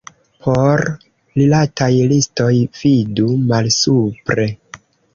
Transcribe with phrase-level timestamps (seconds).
[0.45, 0.81] Por
[1.41, 2.51] rilataj listoj,
[2.81, 4.53] vidu malsupre.